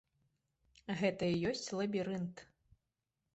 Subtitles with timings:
[1.01, 2.35] Гэта і ёсць лабірынт.